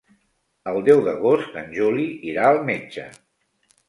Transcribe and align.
El 0.69 0.77
deu 0.85 1.01
d'agost 1.07 1.59
en 1.61 1.69
Juli 1.75 2.05
irà 2.31 2.47
al 2.49 2.57
metge. 2.71 3.05